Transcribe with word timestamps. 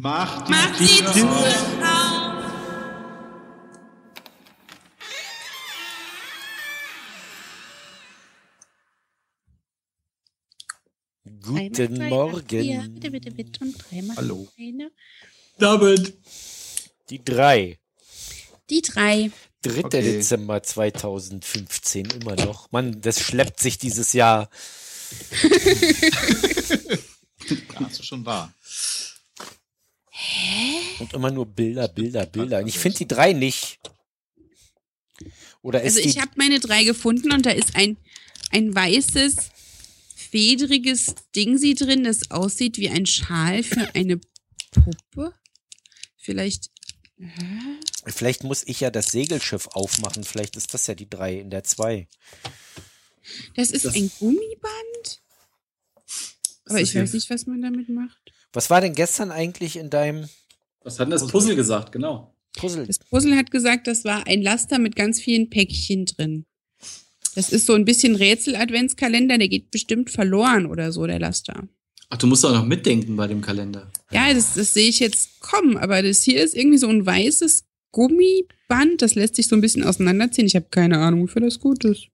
Macht 0.00 0.48
Macht 0.48 0.78
die 0.78 0.86
Tür 0.86 1.28
auf. 1.28 2.38
Guten 11.42 11.96
Drei 11.96 12.08
Morgen. 12.10 12.62
Ja, 12.62 12.82
bitte, 12.82 13.10
bitte, 13.10 13.30
bitte. 13.32 13.64
Und 13.64 13.76
dreimal 13.76 14.16
Hallo. 14.18 14.46
eine. 14.56 14.92
David. 15.58 16.16
Die 17.10 17.24
drei. 17.24 17.80
Die 18.70 18.82
drei. 18.82 19.32
3. 19.62 19.84
Okay. 19.84 20.02
Dezember 20.02 20.62
2015 20.62 22.06
immer 22.10 22.36
noch. 22.36 22.70
Mann, 22.70 23.00
das 23.00 23.18
schleppt 23.20 23.58
sich 23.58 23.78
dieses 23.78 24.12
Jahr. 24.12 24.48
Ja, 25.42 25.48
hast 27.80 27.98
du 27.98 28.02
schon 28.04 28.24
wahr. 28.24 28.54
Und 30.98 31.12
immer 31.12 31.30
nur 31.30 31.46
Bilder, 31.46 31.88
Bilder, 31.88 32.26
Bilder. 32.26 32.58
Und 32.60 32.68
ich 32.68 32.78
finde 32.78 32.98
die 32.98 33.08
drei 33.08 33.32
nicht. 33.32 33.78
Oder 35.62 35.82
ist 35.82 35.96
Also 35.96 36.08
ich 36.08 36.20
habe 36.20 36.30
meine 36.36 36.60
drei 36.60 36.84
gefunden 36.84 37.32
und 37.32 37.44
da 37.46 37.50
ist 37.50 37.74
ein, 37.76 37.96
ein 38.50 38.74
weißes, 38.74 39.36
fedriges 40.16 41.14
Dingsi 41.34 41.74
drin, 41.74 42.04
das 42.04 42.30
aussieht 42.30 42.78
wie 42.78 42.88
ein 42.88 43.06
Schal 43.06 43.62
für 43.62 43.94
eine 43.94 44.20
Puppe. 44.70 45.34
Vielleicht. 46.16 46.70
Hä? 47.18 47.80
vielleicht 48.06 48.44
muss 48.44 48.62
ich 48.66 48.80
ja 48.80 48.90
das 48.90 49.06
Segelschiff 49.06 49.66
aufmachen. 49.68 50.22
Vielleicht 50.24 50.56
ist 50.56 50.72
das 50.72 50.86
ja 50.86 50.94
die 50.94 51.08
drei 51.10 51.38
in 51.38 51.50
der 51.50 51.64
zwei. 51.64 52.08
Das 53.56 53.70
ist 53.70 53.84
Das- 53.84 53.94
ein 53.94 54.10
Gummiband? 54.18 55.22
Aber 56.66 56.80
ich 56.80 56.94
weiß 56.94 57.14
nicht, 57.14 57.28
was 57.30 57.46
man 57.46 57.62
damit 57.62 57.88
macht. 57.88 58.32
Was 58.52 58.70
war 58.70 58.80
denn 58.80 58.94
gestern 58.94 59.30
eigentlich 59.30 59.76
in 59.76 59.90
deinem 59.90 60.28
Was 60.82 60.98
hat 60.98 61.06
denn 61.06 61.12
das 61.12 61.26
Puzzle 61.26 61.56
gesagt? 61.56 61.92
Genau. 61.92 62.34
Puzzle? 62.56 62.86
Das 62.86 62.98
Puzzle 62.98 63.36
hat 63.36 63.50
gesagt, 63.50 63.86
das 63.86 64.04
war 64.04 64.26
ein 64.26 64.42
Laster 64.42 64.78
mit 64.78 64.96
ganz 64.96 65.20
vielen 65.20 65.50
Päckchen 65.50 66.06
drin. 66.06 66.46
Das 67.34 67.50
ist 67.50 67.66
so 67.66 67.74
ein 67.74 67.84
bisschen 67.84 68.16
Rätsel-Adventskalender, 68.16 69.38
der 69.38 69.48
geht 69.48 69.70
bestimmt 69.70 70.10
verloren 70.10 70.66
oder 70.66 70.90
so, 70.90 71.06
der 71.06 71.20
Laster. 71.20 71.68
Ach, 72.10 72.16
du 72.16 72.26
musst 72.26 72.44
auch 72.44 72.52
noch 72.52 72.64
mitdenken 72.64 73.16
bei 73.16 73.26
dem 73.26 73.42
Kalender. 73.42 73.90
Ja, 74.10 74.32
das, 74.32 74.54
das 74.54 74.74
sehe 74.74 74.88
ich 74.88 74.98
jetzt 74.98 75.40
kommen, 75.40 75.76
aber 75.76 76.02
das 76.02 76.22
hier 76.22 76.42
ist 76.42 76.56
irgendwie 76.56 76.78
so 76.78 76.88
ein 76.88 77.04
weißes 77.04 77.64
Gummiband, 77.92 79.02
das 79.02 79.14
lässt 79.14 79.36
sich 79.36 79.46
so 79.46 79.56
ein 79.56 79.60
bisschen 79.60 79.84
auseinanderziehen. 79.84 80.46
Ich 80.46 80.56
habe 80.56 80.66
keine 80.70 80.98
Ahnung, 80.98 81.22
wofür 81.22 81.42
das 81.42 81.60
gut 81.60 81.84
ist. 81.84 82.08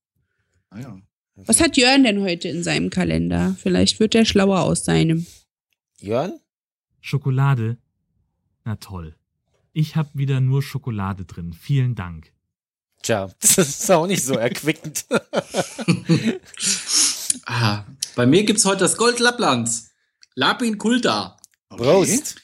Ah, 0.70 0.80
ja. 0.80 0.98
Was 1.36 1.60
hat 1.60 1.76
Jörn 1.76 2.04
denn 2.04 2.20
heute 2.20 2.48
in 2.48 2.62
seinem 2.62 2.90
Kalender? 2.90 3.56
Vielleicht 3.60 4.00
wird 4.00 4.14
er 4.14 4.24
schlauer 4.24 4.60
aus 4.60 4.84
seinem. 4.84 5.26
Jörn? 5.98 6.40
Schokolade? 7.00 7.78
Na 8.64 8.76
toll. 8.76 9.14
Ich 9.72 9.96
hab 9.96 10.14
wieder 10.14 10.40
nur 10.40 10.62
Schokolade 10.62 11.24
drin. 11.24 11.52
Vielen 11.52 11.94
Dank. 11.94 12.32
Tja, 13.02 13.30
das 13.40 13.58
ist 13.58 13.90
auch 13.90 14.06
nicht 14.06 14.24
so 14.24 14.34
erquickend. 14.34 15.06
Ah, 17.46 17.84
bei 18.14 18.26
mir 18.26 18.44
gibt's 18.44 18.64
heute 18.64 18.78
das 18.80 18.96
Gold 18.96 19.18
Lapplands. 19.18 19.90
Lapin 20.34 20.78
Kulta. 20.78 21.36
Prost. 21.68 22.36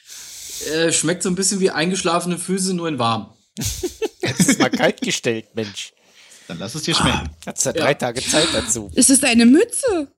Äh, 0.68 0.92
schmeckt 0.92 1.22
so 1.22 1.30
ein 1.30 1.36
bisschen 1.36 1.60
wie 1.60 1.70
eingeschlafene 1.70 2.38
Füße, 2.38 2.74
nur 2.74 2.88
in 2.88 2.98
warm. 2.98 3.32
Jetzt 3.56 4.40
ist 4.48 4.58
mal 4.58 4.68
kalt 4.68 5.00
gestellt, 5.00 5.54
Mensch. 5.54 5.92
Dann 6.48 6.58
lass 6.58 6.74
es 6.74 6.82
dir 6.82 6.94
schmecken. 6.94 7.30
Hat's 7.46 7.64
ja 7.64 7.72
Ja. 7.74 7.82
drei 7.84 7.94
Tage 7.94 8.20
Zeit 8.20 8.48
dazu. 8.52 8.90
Es 8.94 9.08
ist 9.10 9.24
eine 9.24 9.46
Mütze. 9.46 10.12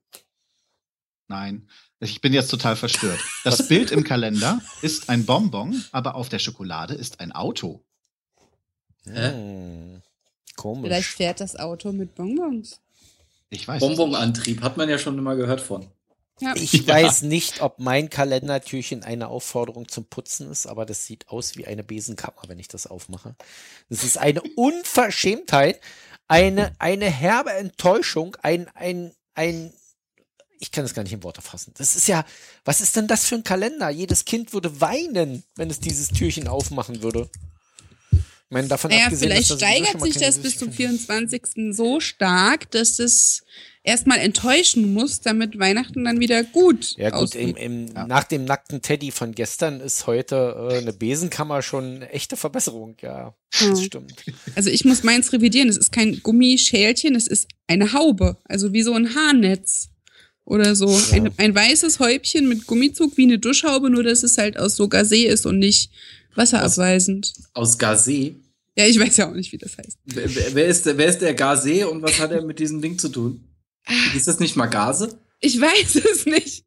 Nein, 1.27 1.69
ich 2.03 2.21
bin 2.21 2.33
jetzt 2.33 2.49
total 2.49 2.75
verstört. 2.75 3.19
Das 3.43 3.67
Bild 3.67 3.91
im 3.91 4.03
Kalender 4.03 4.61
ist 4.81 5.09
ein 5.09 5.25
Bonbon, 5.25 5.83
aber 5.91 6.15
auf 6.15 6.29
der 6.29 6.39
Schokolade 6.39 6.93
ist 6.93 7.19
ein 7.19 7.31
Auto. 7.31 7.81
Hä? 9.05 9.31
Hm, 9.31 10.01
komisch. 10.55 10.87
Vielleicht 10.87 11.09
fährt 11.09 11.39
das 11.41 11.55
Auto 11.57 11.91
mit 11.91 12.15
Bonbons. 12.15 12.79
Ich 13.49 13.67
weiß. 13.67 13.81
Bonbonantrieb, 13.81 14.61
hat 14.61 14.77
man 14.77 14.89
ja 14.89 14.97
schon 14.97 15.17
immer 15.17 15.35
gehört 15.35 15.61
von. 15.61 15.87
Ja. 16.39 16.53
Ich 16.55 16.71
Ja. 16.87 16.95
weiß 16.95 17.23
nicht, 17.23 17.61
ob 17.61 17.79
mein 17.79 18.09
Kalendertürchen 18.09 19.03
eine 19.03 19.27
Aufforderung 19.27 19.87
zum 19.87 20.05
Putzen 20.05 20.49
ist, 20.49 20.65
aber 20.67 20.85
das 20.85 21.05
sieht 21.05 21.29
aus 21.29 21.57
wie 21.57 21.67
eine 21.67 21.83
Besenkammer, 21.83 22.41
wenn 22.47 22.59
ich 22.59 22.67
das 22.67 22.87
aufmache. 22.87 23.35
Das 23.89 24.03
ist 24.03 24.17
eine 24.17 24.41
Unverschämtheit, 24.55 25.79
eine, 26.27 26.73
eine 26.79 27.05
herbe 27.05 27.51
Enttäuschung, 27.51 28.35
ein, 28.41 28.67
ein, 28.73 29.13
ein, 29.35 29.73
ich 30.63 30.71
kann 30.71 30.85
es 30.85 30.93
gar 30.93 31.03
nicht 31.03 31.13
in 31.13 31.23
Worte 31.23 31.41
fassen. 31.41 31.73
Das 31.77 31.95
ist 31.95 32.07
ja, 32.07 32.25
was 32.65 32.81
ist 32.81 32.95
denn 32.95 33.07
das 33.07 33.25
für 33.25 33.35
ein 33.35 33.43
Kalender? 33.43 33.89
Jedes 33.89 34.25
Kind 34.25 34.53
würde 34.53 34.79
weinen, 34.81 35.43
wenn 35.55 35.69
es 35.69 35.79
dieses 35.79 36.07
Türchen 36.07 36.47
aufmachen 36.47 37.03
würde. 37.03 37.29
Ich 38.11 38.19
meine, 38.55 38.67
davon 38.67 38.91
Naja, 38.91 39.05
abgesehen, 39.05 39.29
vielleicht 39.31 39.49
dass 39.49 39.57
da 39.57 39.65
sowieso 39.67 39.83
steigert 39.85 40.01
sich 40.03 40.21
das 40.21 40.37
bis 40.39 40.57
zum 40.57 40.69
Süßigkeiten- 40.69 40.73
24. 40.75 41.75
so 41.75 41.99
stark, 41.99 42.69
dass 42.71 42.99
es 42.99 43.43
erstmal 43.83 44.19
enttäuschen 44.19 44.93
muss, 44.93 45.21
damit 45.21 45.57
Weihnachten 45.59 46.03
dann 46.05 46.19
wieder 46.19 46.43
gut 46.43 46.95
Ja 46.97 47.09
gut, 47.09 47.33
im, 47.35 47.55
im, 47.55 47.87
Ja. 47.87 48.05
nach 48.07 48.23
dem 48.25 48.45
nackten 48.45 48.81
Teddy 48.83 49.09
von 49.11 49.33
gestern 49.33 49.79
ist 49.81 50.05
heute 50.07 50.69
äh, 50.71 50.77
eine 50.77 50.93
Besenkammer 50.93 51.61
schon 51.63 51.95
eine 51.95 52.09
echte 52.11 52.37
Verbesserung, 52.37 52.95
ja. 53.01 53.33
Das 53.51 53.61
Ja. 53.61 53.75
stimmt. 53.85 54.23
Also 54.55 54.69
ich 54.69 54.85
muss 54.85 55.03
meins 55.03 55.33
revidieren. 55.33 55.67
Es 55.67 55.77
ist 55.77 55.91
kein 55.91 56.21
Gummischälchen, 56.21 57.15
es 57.15 57.27
ist 57.27 57.47
eine 57.67 57.91
Haube. 57.93 58.37
Also 58.45 58.71
wie 58.71 58.83
so 58.83 58.93
ein 58.93 59.15
Haarnetz. 59.15 59.89
Oder 60.45 60.75
so. 60.75 60.87
Ein, 61.11 61.31
ein 61.37 61.55
weißes 61.55 61.99
Häubchen 61.99 62.47
mit 62.49 62.67
Gummizug 62.67 63.15
wie 63.17 63.23
eine 63.23 63.39
Duschhaube, 63.39 63.89
nur 63.89 64.03
dass 64.03 64.23
es 64.23 64.37
halt 64.37 64.57
aus 64.57 64.75
so 64.75 64.85
Gazé 64.85 65.25
ist 65.25 65.45
und 65.45 65.57
nicht 65.59 65.89
wasserabweisend. 66.35 67.33
Aus 67.53 67.79
Gazé. 67.79 68.35
Ja, 68.75 68.85
ich 68.87 68.99
weiß 68.99 69.17
ja 69.17 69.29
auch 69.29 69.35
nicht, 69.35 69.51
wie 69.51 69.57
das 69.57 69.77
heißt. 69.77 69.97
Wer, 70.05 70.55
wer- 70.55 70.67
ist 70.67 70.85
der, 70.85 70.97
wer 70.97 71.07
ist 71.07 71.19
der 71.19 71.37
Gazé 71.37 71.85
und 71.85 72.01
was 72.01 72.19
hat 72.19 72.31
er 72.31 72.43
mit 72.43 72.59
diesem 72.59 72.81
Ding 72.81 72.97
zu 72.97 73.07
tun? 73.09 73.47
Ist 74.15 74.27
das 74.27 74.39
nicht 74.39 74.55
mal 74.55 74.65
Gase? 74.67 75.19
Ich 75.39 75.59
weiß 75.59 75.95
es 75.95 76.25
nicht. 76.25 76.65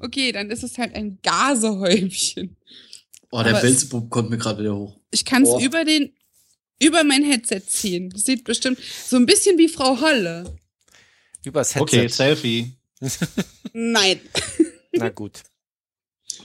Okay, 0.00 0.32
dann 0.32 0.50
ist 0.50 0.64
es 0.64 0.78
halt 0.78 0.94
ein 0.94 1.18
Gasehäubchen. 1.22 2.56
Oh, 3.30 3.42
der 3.42 3.60
Belzebub 3.60 4.08
kommt 4.10 4.30
mir 4.30 4.38
gerade 4.38 4.60
wieder 4.60 4.74
hoch. 4.74 4.98
Ich 5.10 5.24
kann 5.26 5.42
es 5.42 5.50
Boah. 5.50 5.60
über 5.62 5.84
den 5.84 6.12
über 6.82 7.04
mein 7.04 7.22
Headset 7.24 7.60
ziehen. 7.66 8.08
Das 8.10 8.24
sieht 8.24 8.44
bestimmt 8.44 8.78
so 9.06 9.16
ein 9.16 9.26
bisschen 9.26 9.58
wie 9.58 9.68
Frau 9.68 10.00
Holle. 10.00 10.56
Übers 11.44 11.74
Headset. 11.74 11.82
Okay, 11.98 12.08
Selfie. 12.08 12.77
Nein. 13.72 14.20
Na 14.92 15.08
gut. 15.10 15.42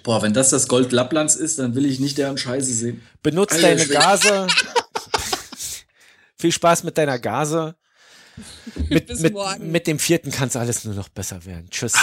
Boah, 0.03 0.21
wenn 0.21 0.33
das 0.33 0.49
das 0.49 0.67
Gold 0.67 0.91
Lapplands 0.91 1.35
ist, 1.35 1.59
dann 1.59 1.75
will 1.75 1.85
ich 1.85 1.99
nicht 1.99 2.17
deren 2.17 2.37
Scheiße 2.37 2.73
sehen. 2.73 3.01
Benutz 3.21 3.53
Alter 3.53 3.75
deine. 3.75 3.87
Gase. 3.87 4.47
Viel 6.37 6.51
Spaß 6.51 6.83
mit 6.83 6.97
deiner 6.97 7.19
Gase. 7.19 7.75
Mit, 8.89 9.05
Bis 9.05 9.19
mit, 9.19 9.33
morgen. 9.33 9.69
mit 9.71 9.85
dem 9.85 9.99
vierten 9.99 10.31
kann 10.31 10.47
es 10.47 10.55
alles 10.55 10.83
nur 10.85 10.95
noch 10.95 11.07
besser 11.07 11.45
werden. 11.45 11.69
Tschüss. 11.69 11.93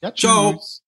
Ja, 0.00 0.14
Ciao. 0.14 0.52
tschüss. 0.52 0.81